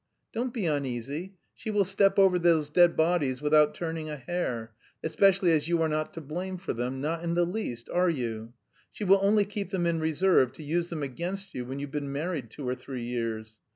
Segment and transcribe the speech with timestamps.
[0.33, 5.51] Don't be uneasy, she will step over those dead bodies without turning a hair especially
[5.51, 8.53] as you are not to blame for them; not in the least, are you?
[8.91, 12.11] She will only keep them in reserve to use them against you when you've been
[12.11, 13.59] married two or three years.